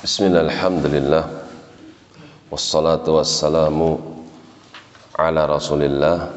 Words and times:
Bismillah, 0.00 0.48
alhamdulillah 0.48 1.28
Wassalatu 2.48 3.20
wassalamu 3.20 4.00
Ala 5.12 5.44
rasulillah 5.44 6.32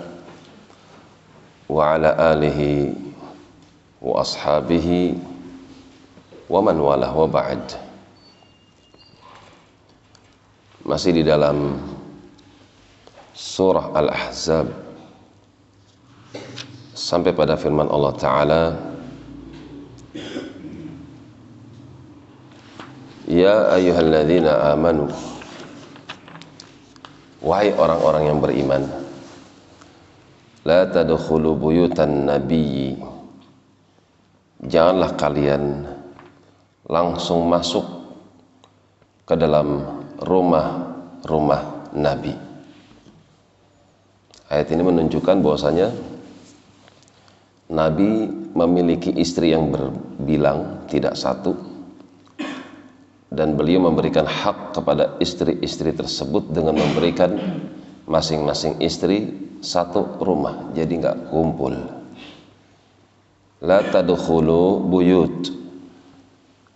Wa 1.71 1.95
ala 1.95 2.11
alihi 2.35 2.91
Wa 4.03 4.19
ashabihi 4.19 5.15
Wa 6.51 6.59
man 6.59 6.75
walah 6.75 7.07
wa 7.15 7.23
ba'd 7.23 7.79
Masih 10.83 11.15
di 11.15 11.23
dalam 11.23 11.79
Surah 13.31 13.95
Al-Ahzab 13.95 14.67
Sampai 16.91 17.31
pada 17.31 17.55
firman 17.55 17.87
Allah 17.87 18.11
Ta'ala 18.19 18.63
Ya 23.43 23.75
ayyuhalladzina 23.75 24.71
amanu. 24.71 25.11
Wahai 27.43 27.75
orang-orang 27.75 28.23
yang 28.31 28.39
beriman. 28.39 28.87
La 30.63 30.87
tadkhulu 30.87 31.59
buyutan 31.59 32.23
nabiyyi. 32.23 33.03
Janganlah 34.63 35.19
kalian 35.19 35.83
langsung 36.87 37.51
masuk 37.51 37.83
ke 39.27 39.35
dalam 39.35 39.91
rumah-rumah 40.23 41.91
Nabi. 41.99 42.31
Ayat 44.47 44.71
ini 44.71 44.87
menunjukkan 44.87 45.43
bahwasanya 45.43 45.91
Nabi 47.75 48.23
memiliki 48.55 49.11
istri 49.19 49.51
yang 49.51 49.67
berbilang 49.67 50.87
tidak 50.87 51.19
satu 51.19 51.72
dan 53.33 53.57
beliau 53.57 53.89
memberikan 53.89 54.29
hak 54.29 54.77
kepada 54.77 55.17
istri-istri 55.17 55.89
tersebut 55.89 56.53
dengan 56.53 56.77
memberikan 56.77 57.33
masing-masing 58.05 58.77
istri 58.77 59.33
satu 59.57 60.21
rumah. 60.21 60.69
Jadi 60.77 61.01
nggak 61.01 61.33
kumpul. 61.33 61.73
La 63.65 63.81
tadkhulu 63.81 64.85
buyut. 64.85 65.49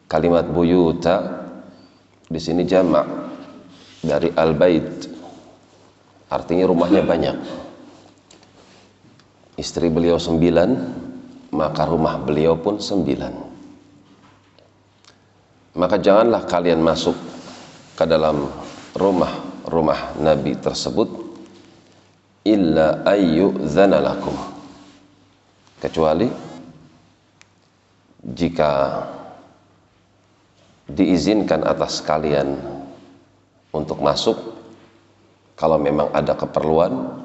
Kalimat 0.10 0.50
buyuta 0.50 1.46
di 2.26 2.40
sini 2.42 2.66
jamak 2.66 3.06
dari 4.02 4.34
al-bait. 4.34 5.14
Artinya 6.32 6.66
rumahnya 6.66 7.06
banyak. 7.06 7.38
Istri 9.62 9.94
beliau 9.94 10.18
sembilan 10.18 10.70
maka 11.54 11.86
rumah 11.86 12.18
beliau 12.20 12.58
pun 12.60 12.82
sembilan 12.82 13.57
maka 15.78 16.02
janganlah 16.02 16.42
kalian 16.50 16.82
masuk 16.82 17.14
ke 17.94 18.04
dalam 18.10 18.50
rumah-rumah 18.98 20.18
Nabi 20.18 20.58
tersebut 20.58 21.06
illa 22.42 23.06
ayyudzana 23.06 24.02
lakum. 24.02 24.34
Kecuali 25.78 26.26
jika 28.26 29.06
diizinkan 30.90 31.62
atas 31.62 32.02
kalian 32.02 32.58
untuk 33.70 34.02
masuk 34.02 34.58
kalau 35.54 35.78
memang 35.78 36.10
ada 36.10 36.34
keperluan 36.34 37.22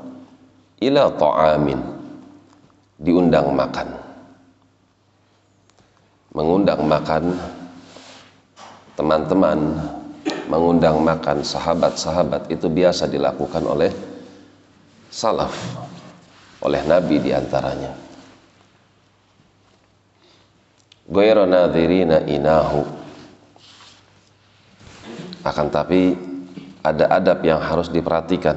ila 0.85 1.09
ta'amin 1.17 1.81
diundang 3.01 3.49
makan. 3.57 3.89
Mengundang 6.37 6.85
makan 6.85 7.25
teman-teman 8.99 9.81
mengundang 10.47 11.01
makan 11.01 11.41
sahabat-sahabat 11.43 12.53
itu 12.53 12.69
biasa 12.69 13.09
dilakukan 13.09 13.65
oleh 13.65 13.91
salaf 15.09 15.55
oleh 16.63 16.81
nabi 16.87 17.19
di 17.19 17.31
antaranya 17.35 18.03
ghairu 21.13 21.45
nadhirina 21.45 22.25
inahu. 22.25 22.83
Akan 25.43 25.69
tapi 25.69 26.15
ada 26.81 27.11
adab 27.13 27.43
yang 27.45 27.61
harus 27.61 27.93
diperhatikan. 27.93 28.55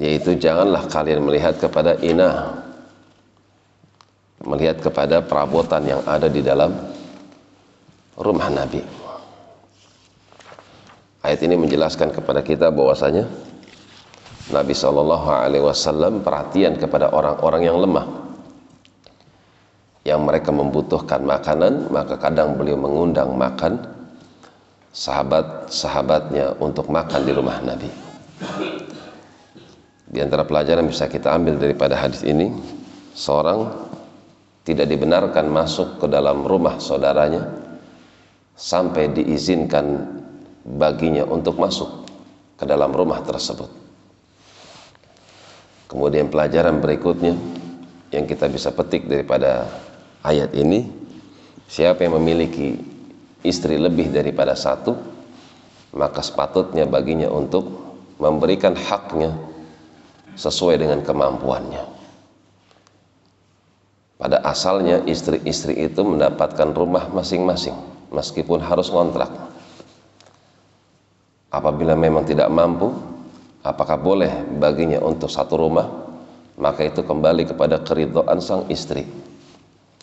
Yaitu 0.00 0.38
janganlah 0.40 0.88
kalian 0.88 1.20
melihat 1.20 1.60
kepada 1.60 1.98
inah 2.00 2.64
melihat 4.40 4.80
kepada 4.80 5.20
perabotan 5.20 5.84
yang 5.84 6.00
ada 6.08 6.24
di 6.24 6.40
dalam 6.40 6.72
rumah 8.20 8.52
Nabi. 8.52 8.84
Ayat 11.20 11.40
ini 11.44 11.56
menjelaskan 11.56 12.12
kepada 12.16 12.40
kita 12.40 12.72
bahwasanya 12.72 13.28
Nabi 14.52 14.72
Shallallahu 14.72 15.28
Alaihi 15.28 15.64
Wasallam 15.64 16.24
perhatian 16.24 16.80
kepada 16.80 17.12
orang-orang 17.12 17.62
yang 17.68 17.76
lemah, 17.76 18.06
yang 20.04 20.24
mereka 20.24 20.48
membutuhkan 20.48 21.20
makanan, 21.24 21.92
maka 21.92 22.16
kadang 22.16 22.56
beliau 22.56 22.80
mengundang 22.80 23.36
makan 23.36 23.84
sahabat-sahabatnya 24.90 26.56
untuk 26.58 26.88
makan 26.88 27.20
di 27.22 27.32
rumah 27.36 27.60
Nabi. 27.62 27.90
Di 30.10 30.18
antara 30.18 30.42
pelajaran 30.42 30.88
bisa 30.90 31.06
kita 31.06 31.30
ambil 31.30 31.60
daripada 31.60 31.94
hadis 31.94 32.26
ini, 32.26 32.50
seorang 33.14 33.70
tidak 34.66 34.88
dibenarkan 34.88 35.46
masuk 35.46 36.00
ke 36.02 36.06
dalam 36.10 36.42
rumah 36.42 36.80
saudaranya 36.82 37.59
sampai 38.60 39.08
diizinkan 39.16 40.04
baginya 40.76 41.24
untuk 41.24 41.56
masuk 41.56 42.04
ke 42.60 42.68
dalam 42.68 42.92
rumah 42.92 43.24
tersebut. 43.24 43.72
Kemudian 45.88 46.28
pelajaran 46.28 46.76
berikutnya 46.78 47.34
yang 48.12 48.28
kita 48.28 48.52
bisa 48.52 48.68
petik 48.76 49.08
daripada 49.08 49.64
ayat 50.20 50.52
ini, 50.52 50.84
siapa 51.72 52.04
yang 52.04 52.20
memiliki 52.20 52.76
istri 53.40 53.80
lebih 53.80 54.12
daripada 54.12 54.52
satu, 54.52 54.92
maka 55.96 56.20
sepatutnya 56.20 56.84
baginya 56.84 57.32
untuk 57.32 57.64
memberikan 58.20 58.76
haknya 58.76 59.32
sesuai 60.36 60.76
dengan 60.76 61.00
kemampuannya. 61.00 61.82
Pada 64.20 64.44
asalnya 64.44 65.00
istri-istri 65.08 65.80
itu 65.80 66.04
mendapatkan 66.04 66.76
rumah 66.76 67.08
masing-masing 67.08 67.89
meskipun 68.10 68.60
harus 68.60 68.90
ngontrak. 68.90 69.30
Apabila 71.50 71.98
memang 71.98 72.22
tidak 72.22 72.46
mampu, 72.46 72.94
apakah 73.66 73.98
boleh 73.98 74.46
baginya 74.58 75.02
untuk 75.02 75.26
satu 75.26 75.58
rumah? 75.58 75.86
Maka 76.60 76.86
itu 76.86 77.02
kembali 77.02 77.48
kepada 77.48 77.80
keridhaan 77.82 78.38
sang 78.38 78.68
istri. 78.70 79.02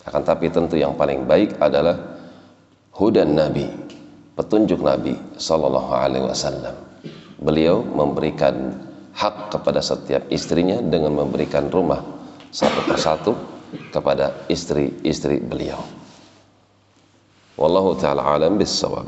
Akan 0.04 0.24
tapi 0.24 0.52
tentu 0.52 0.76
yang 0.76 0.96
paling 0.96 1.24
baik 1.24 1.56
adalah 1.62 1.96
hudan 2.96 3.32
Nabi, 3.36 3.68
petunjuk 4.34 4.82
Nabi 4.82 5.14
Sallallahu 5.38 5.92
Alaihi 5.92 6.26
Wasallam. 6.26 6.74
Beliau 7.38 7.86
memberikan 7.86 8.74
hak 9.14 9.54
kepada 9.54 9.78
setiap 9.78 10.26
istrinya 10.28 10.82
dengan 10.82 11.14
memberikan 11.14 11.70
rumah 11.70 12.02
satu 12.50 12.80
persatu 12.88 13.32
kepada 13.92 14.34
istri-istri 14.50 15.38
beliau. 15.38 15.97
والله 17.58 17.94
تعالى 17.94 18.20
عالم 18.22 18.58
بالصواب. 18.58 19.06